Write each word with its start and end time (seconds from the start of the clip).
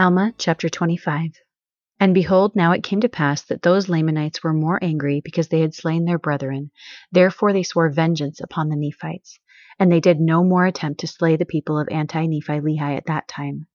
Alma 0.00 0.32
chapter 0.38 0.70
25 0.70 1.32
And 2.00 2.14
behold, 2.14 2.56
now 2.56 2.72
it 2.72 2.82
came 2.82 3.02
to 3.02 3.08
pass 3.10 3.42
that 3.42 3.60
those 3.60 3.90
Lamanites 3.90 4.42
were 4.42 4.54
more 4.54 4.82
angry 4.82 5.20
because 5.22 5.48
they 5.48 5.60
had 5.60 5.74
slain 5.74 6.06
their 6.06 6.18
brethren. 6.18 6.70
Therefore 7.12 7.52
they 7.52 7.62
swore 7.62 7.90
vengeance 7.90 8.40
upon 8.40 8.70
the 8.70 8.76
Nephites. 8.76 9.38
And 9.78 9.92
they 9.92 10.00
did 10.00 10.18
no 10.18 10.42
more 10.42 10.64
attempt 10.64 11.00
to 11.00 11.06
slay 11.06 11.36
the 11.36 11.44
people 11.44 11.78
of 11.78 11.86
Anti 11.90 12.24
Nephi 12.24 12.60
Lehi 12.60 12.96
at 12.96 13.04
that 13.08 13.28
time. 13.28 13.66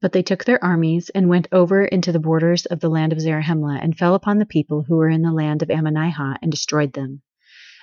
But 0.00 0.12
they 0.12 0.22
took 0.22 0.46
their 0.46 0.64
armies 0.64 1.10
and 1.10 1.28
went 1.28 1.48
over 1.52 1.84
into 1.84 2.12
the 2.12 2.18
borders 2.18 2.64
of 2.64 2.80
the 2.80 2.88
land 2.88 3.12
of 3.12 3.20
Zarahemla 3.20 3.78
and 3.82 3.94
fell 3.94 4.14
upon 4.14 4.38
the 4.38 4.46
people 4.46 4.84
who 4.88 4.96
were 4.96 5.10
in 5.10 5.20
the 5.20 5.32
land 5.32 5.62
of 5.62 5.68
Ammonihah 5.68 6.38
and 6.40 6.50
destroyed 6.50 6.94
them. 6.94 7.20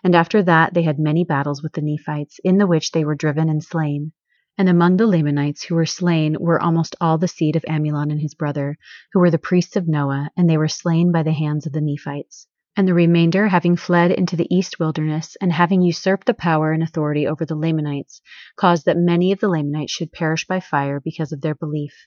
And 0.04 0.16
after 0.16 0.42
that 0.42 0.74
they 0.74 0.82
had 0.82 0.98
many 0.98 1.24
battles 1.24 1.62
with 1.62 1.74
the 1.74 1.84
Nephites, 1.84 2.40
in 2.44 2.58
the 2.58 2.66
which 2.66 2.94
they 2.94 3.06
were 3.06 3.14
driven 3.14 3.48
and 3.48 3.64
slain. 3.64 4.14
And 4.62 4.70
among 4.70 4.98
the 4.98 5.08
Lamanites 5.08 5.64
who 5.64 5.74
were 5.74 5.88
slain 5.88 6.38
were 6.40 6.62
almost 6.62 6.96
all 7.02 7.18
the 7.18 7.28
seed 7.28 7.56
of 7.56 7.66
Amulon 7.68 8.12
and 8.12 8.22
his 8.22 8.36
brother, 8.36 8.78
who 9.12 9.20
were 9.20 9.32
the 9.32 9.40
priests 9.40 9.76
of 9.76 9.88
Noah, 9.88 10.30
and 10.38 10.48
they 10.48 10.56
were 10.56 10.68
slain 10.68 11.12
by 11.12 11.24
the 11.24 11.32
hands 11.32 11.66
of 11.66 11.74
the 11.74 11.82
Nephites. 11.82 12.46
And 12.78 12.88
the 12.88 12.94
remainder, 12.94 13.48
having 13.48 13.76
fled 13.76 14.12
into 14.12 14.36
the 14.36 14.46
east 14.56 14.80
wilderness, 14.80 15.36
and 15.42 15.52
having 15.52 15.82
usurped 15.82 16.28
the 16.28 16.36
power 16.36 16.74
and 16.74 16.84
authority 16.84 17.26
over 17.26 17.44
the 17.44 17.56
Lamanites, 17.56 18.22
caused 18.56 18.86
that 18.86 18.98
many 18.98 19.32
of 19.32 19.40
the 19.40 19.50
Lamanites 19.50 19.94
should 19.94 20.12
perish 20.12 20.46
by 20.46 20.60
fire 20.60 21.00
because 21.00 21.32
of 21.32 21.42
their 21.42 21.56
belief. 21.56 22.06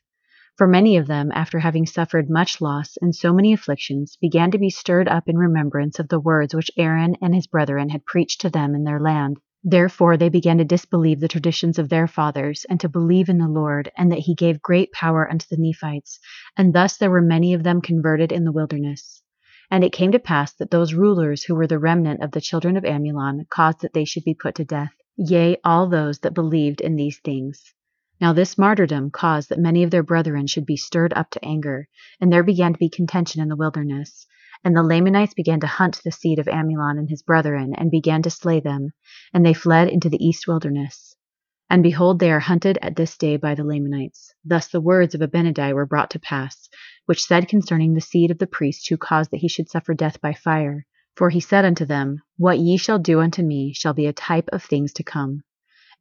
For 0.57 0.69
many 0.69 0.97
of 0.97 1.09
them, 1.09 1.33
after 1.35 1.59
having 1.59 1.87
suffered 1.87 2.31
much 2.31 2.61
loss 2.61 2.97
and 3.03 3.17
so 3.17 3.33
many 3.33 3.53
afflictions, 3.53 4.17
began 4.21 4.53
to 4.53 4.59
be 4.59 4.71
stirred 4.71 5.09
up 5.09 5.29
in 5.29 5.37
remembrance 5.37 5.99
of 5.99 6.07
the 6.07 6.21
words 6.21 6.55
which 6.55 6.71
Aaron 6.77 7.17
and 7.21 7.35
his 7.35 7.49
brethren 7.49 7.89
had 7.89 8.07
preached 8.07 8.43
to 8.43 8.49
them 8.49 8.77
in 8.77 8.85
their 8.85 9.01
land. 9.01 9.39
Therefore 9.67 10.19
they 10.19 10.29
began 10.29 10.59
to 10.59 10.65
disbelieve 10.65 11.21
the 11.21 11.29
traditions 11.29 11.79
of 11.79 11.89
their 11.89 12.07
fathers, 12.07 12.67
and 12.69 12.79
to 12.81 12.89
believe 12.89 13.31
in 13.31 13.39
the 13.39 13.49
Lord, 13.49 13.91
and 13.97 14.13
that 14.13 14.19
he 14.19 14.35
gave 14.35 14.61
great 14.61 14.93
power 14.93 15.27
unto 15.31 15.47
the 15.51 15.57
Nephites, 15.57 16.21
and 16.55 16.75
thus 16.75 16.99
there 16.99 17.11
were 17.11 17.23
many 17.23 17.55
of 17.55 17.63
them 17.63 17.81
converted 17.81 18.31
in 18.31 18.45
the 18.45 18.53
wilderness. 18.53 19.23
And 19.71 19.83
it 19.83 19.93
came 19.93 20.13
to 20.13 20.19
pass 20.19 20.53
that 20.57 20.71
those 20.71 20.93
rulers 20.93 21.45
who 21.45 21.55
were 21.55 21.67
the 21.67 21.79
remnant 21.79 22.23
of 22.23 22.33
the 22.33 22.43
children 22.43 22.77
of 22.77 22.85
Amulon 22.85 23.47
caused 23.49 23.81
that 23.81 23.95
they 23.95 24.05
should 24.05 24.25
be 24.25 24.35
put 24.35 24.55
to 24.57 24.67
death, 24.67 24.93
yea, 25.17 25.57
all 25.65 25.89
those 25.89 26.19
that 26.19 26.35
believed 26.35 26.83
in 26.83 26.97
these 26.97 27.19
things. 27.21 27.73
Now 28.21 28.35
this 28.35 28.59
martyrdom 28.59 29.13
caused 29.13 29.49
that 29.49 29.59
many 29.59 29.83
of 29.83 29.91
their 29.91 30.03
brethren 30.03 30.47
should 30.47 30.67
be 30.67 30.77
stirred 30.77 31.15
up 31.15 31.31
to 31.31 31.45
anger, 31.45 31.89
and 32.21 32.31
there 32.31 32.45
began 32.45 32.75
to 32.75 32.79
be 32.79 32.91
contention 32.91 33.41
in 33.41 33.49
the 33.49 33.57
wilderness. 33.57 34.27
And 34.65 34.75
the 34.75 34.83
Lamanites 34.83 35.35
began 35.35 35.61
to 35.61 35.67
hunt 35.67 36.01
the 36.03 36.11
seed 36.11 36.39
of 36.39 36.49
Amulon 36.49 36.99
and 36.99 37.11
his 37.11 37.23
brethren, 37.23 37.75
and 37.75 37.91
began 37.91 38.23
to 38.23 38.31
slay 38.31 38.61
them, 38.61 38.93
and 39.35 39.45
they 39.45 39.53
fled 39.53 39.89
into 39.89 40.09
the 40.09 40.25
east 40.25 40.49
wilderness. 40.49 41.15
And 41.69 41.83
behold, 41.83 42.19
they 42.19 42.33
are 42.33 42.41
hunted 42.41 42.79
at 42.81 42.97
this 42.97 43.17
day 43.19 43.37
by 43.37 43.55
the 43.55 43.65
Lamanites. 43.65 44.33
Thus 44.45 44.69
the 44.69 44.81
words 44.81 45.15
of 45.15 45.21
Abinadi 45.21 45.73
were 45.73 45.87
brought 45.87 46.11
to 46.11 46.19
pass, 46.19 46.69
which 47.07 47.25
said 47.25 47.49
concerning 47.49 47.93
the 47.93 48.01
seed 48.01 48.31
of 48.31 48.39
the 48.39 48.47
priest 48.47 48.89
who 48.89 48.97
caused 48.97 49.31
that 49.31 49.41
he 49.41 49.49
should 49.49 49.69
suffer 49.69 49.93
death 49.93 50.21
by 50.21 50.33
fire. 50.33 50.87
For 51.17 51.31
he 51.31 51.41
said 51.41 51.65
unto 51.65 51.85
them, 51.85 52.23
What 52.39 52.59
ye 52.59 52.77
shall 52.77 52.99
do 52.99 53.21
unto 53.21 53.43
me 53.43 53.73
shall 53.75 53.93
be 53.93 54.07
a 54.07 54.13
type 54.13 54.49
of 54.53 54.63
things 54.63 54.93
to 54.95 55.03
come. 55.03 55.43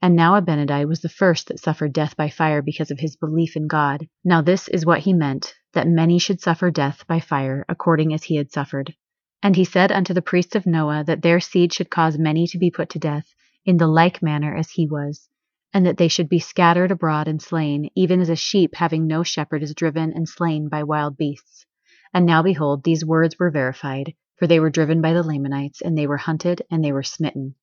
And 0.03 0.17
now 0.17 0.37
Abinadi 0.37 0.85
was 0.85 0.99
the 0.99 1.07
first 1.07 1.47
that 1.47 1.61
suffered 1.61 1.93
death 1.93 2.17
by 2.17 2.27
fire 2.27 2.61
because 2.61 2.91
of 2.91 2.99
his 2.99 3.15
belief 3.15 3.55
in 3.55 3.67
God. 3.67 4.09
Now 4.25 4.41
this 4.41 4.67
is 4.67 4.85
what 4.85 4.99
he 4.99 5.13
meant, 5.13 5.53
that 5.71 5.87
many 5.87 6.19
should 6.19 6.41
suffer 6.41 6.69
death 6.71 7.07
by 7.07 7.21
fire, 7.21 7.63
according 7.69 8.13
as 8.13 8.23
he 8.23 8.35
had 8.35 8.51
suffered. 8.51 8.93
And 9.41 9.55
he 9.55 9.63
said 9.63 9.93
unto 9.93 10.13
the 10.13 10.21
priests 10.21 10.57
of 10.57 10.65
Noah 10.65 11.05
that 11.05 11.21
their 11.21 11.39
seed 11.39 11.71
should 11.71 11.89
cause 11.89 12.17
many 12.17 12.47
to 12.47 12.57
be 12.57 12.69
put 12.69 12.89
to 12.89 12.99
death, 12.99 13.33
in 13.63 13.77
the 13.77 13.87
like 13.87 14.21
manner 14.21 14.53
as 14.53 14.71
he 14.71 14.85
was, 14.85 15.29
and 15.73 15.85
that 15.85 15.95
they 15.95 16.09
should 16.09 16.27
be 16.27 16.37
scattered 16.37 16.91
abroad 16.91 17.29
and 17.29 17.41
slain, 17.41 17.89
even 17.95 18.19
as 18.19 18.27
a 18.27 18.35
sheep 18.35 18.75
having 18.75 19.07
no 19.07 19.23
shepherd 19.23 19.63
is 19.63 19.73
driven 19.73 20.11
and 20.11 20.27
slain 20.27 20.67
by 20.67 20.83
wild 20.83 21.15
beasts. 21.15 21.65
And 22.13 22.25
now 22.25 22.43
behold, 22.43 22.83
these 22.83 23.05
words 23.05 23.39
were 23.39 23.51
verified, 23.51 24.15
for 24.35 24.47
they 24.47 24.59
were 24.59 24.69
driven 24.69 24.99
by 24.99 25.13
the 25.13 25.23
Lamanites, 25.23 25.79
and 25.79 25.97
they 25.97 26.07
were 26.07 26.17
hunted, 26.17 26.61
and 26.69 26.83
they 26.83 26.91
were 26.91 27.03
smitten. 27.03 27.55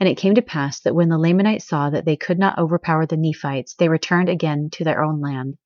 And 0.00 0.08
it 0.08 0.16
came 0.16 0.34
to 0.36 0.42
pass 0.42 0.80
that 0.80 0.94
when 0.94 1.08
the 1.08 1.18
Lamanites 1.18 1.66
saw 1.66 1.90
that 1.90 2.04
they 2.04 2.16
could 2.16 2.38
not 2.38 2.56
overpower 2.56 3.04
the 3.04 3.16
Nephites, 3.16 3.74
they 3.74 3.88
returned 3.88 4.28
again 4.28 4.70
to 4.72 4.84
their 4.84 5.02
own 5.02 5.20
land. 5.20 5.58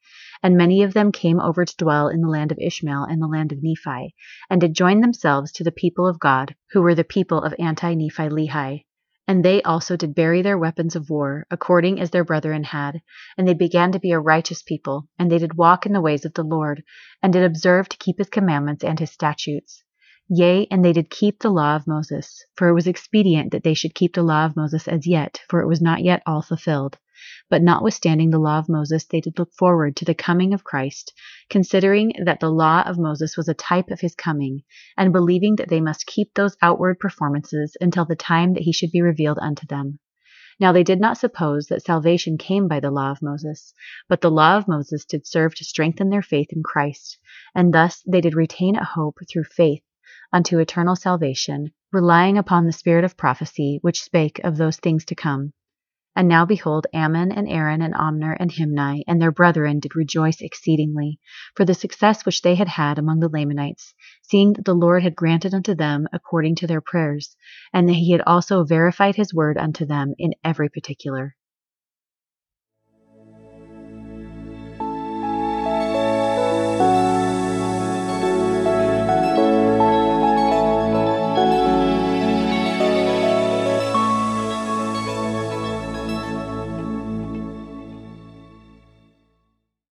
And 0.43 0.57
many 0.57 0.83
of 0.83 0.95
them 0.95 1.13
came 1.13 1.39
over 1.39 1.65
to 1.65 1.77
dwell 1.77 2.09
in 2.09 2.21
the 2.21 2.29
land 2.29 2.51
of 2.51 2.59
Ishmael 2.59 3.05
and 3.05 3.21
the 3.21 3.27
land 3.27 3.53
of 3.53 3.63
Nephi, 3.63 4.15
and 4.49 4.61
did 4.61 4.75
join 4.75 5.01
themselves 5.01 5.53
to 5.53 5.65
the 5.65 5.71
people 5.71 6.09
of 6.09 6.19
God, 6.19 6.55
who 6.71 6.81
were 6.81 6.95
the 6.95 7.05
people 7.05 7.43
of 7.43 7.55
Anti 7.59 7.95
Nephi 7.95 8.29
Lehi. 8.29 8.85
And 9.29 9.45
they 9.45 9.63
also 9.63 9.97
did 9.97 10.15
bury 10.15 10.43
their 10.43 10.59
weapons 10.59 10.97
of 10.97 11.09
war, 11.09 11.47
according 11.51 12.01
as 12.01 12.11
their 12.11 12.25
brethren 12.25 12.65
had, 12.65 13.03
and 13.39 13.47
they 13.47 13.55
began 13.55 13.93
to 13.93 14.01
be 14.01 14.11
a 14.11 14.19
righteous 14.19 14.63
people, 14.63 15.09
and 15.19 15.31
they 15.31 15.39
did 15.39 15.57
walk 15.57 15.87
in 15.87 15.93
the 15.93 16.01
ways 16.01 16.25
of 16.25 16.35
the 16.35 16.43
Lord, 16.43 16.83
and 17.23 17.33
did 17.33 17.45
observe 17.45 17.89
to 17.91 17.97
keep 17.99 18.19
his 18.19 18.29
commandments 18.29 18.83
and 18.83 18.99
his 18.99 19.13
statutes. 19.13 19.82
Yea, 20.35 20.67
and 20.71 20.83
they 20.83 20.95
did 20.95 21.11
keep 21.11 21.41
the 21.41 21.51
law 21.51 21.77
of 21.77 21.87
Moses, 21.87 22.43
for 22.57 22.67
it 22.67 22.73
was 22.73 22.87
expedient 22.87 23.53
that 23.53 23.65
they 23.65 23.75
should 23.75 23.95
keep 23.95 24.15
the 24.15 24.23
law 24.23 24.47
of 24.47 24.57
Moses 24.57 24.89
as 24.89 25.07
yet, 25.07 25.43
for 25.47 25.61
it 25.61 25.67
was 25.67 25.83
not 25.83 26.03
yet 26.03 26.23
all 26.25 26.41
fulfilled. 26.41 26.97
But 27.51 27.61
notwithstanding 27.61 28.31
the 28.31 28.39
law 28.39 28.59
of 28.59 28.67
Moses, 28.67 29.05
they 29.05 29.21
did 29.21 29.39
look 29.39 29.53
forward 29.53 29.95
to 29.97 30.07
the 30.07 30.15
coming 30.15 30.55
of 30.55 30.65
Christ, 30.65 31.13
considering 31.51 32.15
that 32.25 32.41
the 32.41 32.49
law 32.49 32.81
of 32.87 32.97
Moses 32.97 33.37
was 33.37 33.47
a 33.47 33.53
type 33.53 33.91
of 33.91 34.01
his 34.01 34.15
coming, 34.15 34.63
and 34.97 35.13
believing 35.13 35.57
that 35.57 35.69
they 35.69 35.83
must 35.83 36.07
keep 36.07 36.33
those 36.33 36.57
outward 36.63 36.99
performances 36.99 37.77
until 37.79 38.07
the 38.07 38.17
time 38.17 38.55
that 38.55 38.63
he 38.63 38.73
should 38.73 38.91
be 38.91 39.03
revealed 39.03 39.39
unto 39.39 39.67
them. 39.67 39.99
Now 40.59 40.73
they 40.73 40.83
did 40.83 40.99
not 40.99 41.19
suppose 41.19 41.67
that 41.67 41.85
salvation 41.85 42.39
came 42.39 42.69
by 42.69 42.81
the 42.81 42.91
law 42.91 43.11
of 43.11 43.21
Moses, 43.21 43.75
but 44.09 44.23
the 44.23 44.31
law 44.31 44.57
of 44.57 44.67
Moses 44.67 45.05
did 45.05 45.27
serve 45.27 45.55
to 45.57 45.65
strengthen 45.67 46.09
their 46.09 46.23
faith 46.23 46.49
in 46.53 46.63
Christ, 46.63 47.19
and 47.55 47.75
thus 47.75 48.03
they 48.07 48.23
did 48.23 48.35
retain 48.35 48.77
a 48.77 48.85
hope 48.85 49.19
through 49.31 49.45
faith 49.45 49.83
unto 50.33 50.59
eternal 50.59 50.97
salvation, 50.97 51.73
relying 51.93 52.39
upon 52.39 52.67
the 52.67 52.73
spirit 52.73 53.05
of 53.05 53.17
prophecy, 53.17 53.79
which 53.83 54.03
spake 54.03 54.41
of 54.45 54.57
those 54.57 54.79
things 54.79 55.05
to 55.05 55.15
come. 55.15 55.53
And 56.15 56.29
now 56.29 56.45
behold, 56.45 56.87
Ammon 56.93 57.33
and 57.33 57.49
Aaron 57.49 57.81
and 57.81 57.95
Omner 57.95 58.37
and 58.39 58.51
Himni 58.51 59.03
and 59.07 59.21
their 59.21 59.33
brethren 59.33 59.81
did 59.81 59.97
rejoice 59.97 60.43
exceedingly 60.43 61.19
for 61.57 61.65
the 61.65 61.73
success 61.73 62.27
which 62.27 62.43
they 62.43 62.55
had 62.55 62.69
had 62.69 62.99
among 62.99 63.21
the 63.21 63.31
Lamanites, 63.31 63.95
seeing 64.21 64.53
that 64.53 64.67
the 64.67 64.75
Lord 64.75 65.03
had 65.03 65.17
granted 65.17 65.55
unto 65.55 65.75
them 65.75 66.07
according 66.13 66.57
to 66.57 66.67
their 66.67 66.83
prayers, 66.83 67.35
and 67.73 67.89
that 67.89 67.95
he 67.95 68.13
had 68.13 68.21
also 68.27 68.63
verified 68.63 69.17
his 69.17 69.33
word 69.33 69.57
unto 69.57 69.87
them 69.87 70.15
in 70.19 70.35
every 70.45 70.69
particular. 70.69 71.35